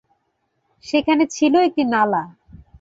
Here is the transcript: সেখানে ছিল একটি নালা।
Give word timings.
সেখানে 0.83 1.23
ছিল 1.35 1.53
একটি 1.67 1.83
নালা। 1.85 2.23